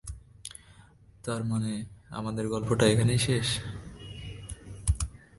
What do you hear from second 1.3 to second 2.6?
মানে, আমাদের